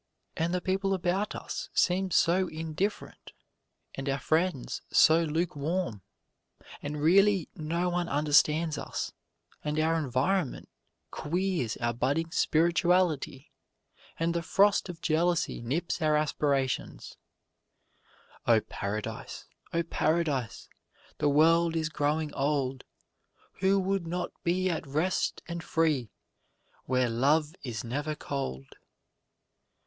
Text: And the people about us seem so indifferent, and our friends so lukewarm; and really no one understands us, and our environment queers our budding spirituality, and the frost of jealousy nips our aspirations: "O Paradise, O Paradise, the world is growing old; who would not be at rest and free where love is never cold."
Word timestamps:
And 0.35 0.51
the 0.51 0.61
people 0.61 0.95
about 0.95 1.35
us 1.35 1.69
seem 1.75 2.09
so 2.09 2.47
indifferent, 2.47 3.33
and 3.93 4.09
our 4.09 4.17
friends 4.17 4.81
so 4.91 5.21
lukewarm; 5.23 6.01
and 6.81 6.99
really 6.99 7.49
no 7.55 7.89
one 7.89 8.09
understands 8.09 8.79
us, 8.79 9.11
and 9.63 9.77
our 9.79 9.99
environment 9.99 10.69
queers 11.11 11.77
our 11.77 11.93
budding 11.93 12.31
spirituality, 12.31 13.51
and 14.17 14.33
the 14.33 14.41
frost 14.41 14.89
of 14.89 15.01
jealousy 15.03 15.61
nips 15.61 16.01
our 16.01 16.15
aspirations: 16.15 17.17
"O 18.47 18.59
Paradise, 18.59 19.45
O 19.71 19.83
Paradise, 19.83 20.67
the 21.19 21.29
world 21.29 21.75
is 21.75 21.89
growing 21.89 22.33
old; 22.33 22.85
who 23.59 23.79
would 23.79 24.07
not 24.07 24.31
be 24.43 24.67
at 24.67 24.87
rest 24.87 25.43
and 25.47 25.61
free 25.63 26.09
where 26.85 27.07
love 27.07 27.53
is 27.61 27.83
never 27.83 28.15
cold." 28.15 28.77